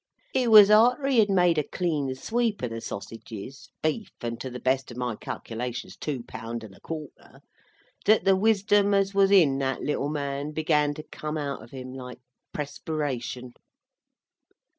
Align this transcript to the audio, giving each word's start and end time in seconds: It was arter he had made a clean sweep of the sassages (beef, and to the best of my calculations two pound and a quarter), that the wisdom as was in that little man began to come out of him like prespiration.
It 0.33 0.49
was 0.49 0.71
arter 0.71 1.05
he 1.05 1.19
had 1.19 1.29
made 1.29 1.59
a 1.59 1.63
clean 1.63 2.15
sweep 2.15 2.63
of 2.63 2.71
the 2.71 2.81
sassages 2.81 3.69
(beef, 3.83 4.11
and 4.21 4.41
to 4.41 4.49
the 4.49 4.59
best 4.59 4.89
of 4.89 4.97
my 4.97 5.15
calculations 5.15 5.95
two 5.95 6.23
pound 6.23 6.63
and 6.63 6.73
a 6.73 6.79
quarter), 6.79 7.41
that 8.07 8.25
the 8.25 8.35
wisdom 8.35 8.95
as 8.95 9.13
was 9.13 9.29
in 9.29 9.59
that 9.59 9.83
little 9.83 10.09
man 10.09 10.53
began 10.53 10.95
to 10.95 11.03
come 11.03 11.37
out 11.37 11.61
of 11.61 11.69
him 11.69 11.93
like 11.93 12.17
prespiration. 12.51 13.53